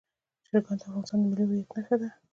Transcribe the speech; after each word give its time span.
چرګان 0.45 0.77
د 0.79 0.81
افغانستان 0.87 1.19
د 1.21 1.25
ملي 1.29 1.45
هویت 1.47 1.69
نښه 1.75 1.95
ده. 2.01 2.09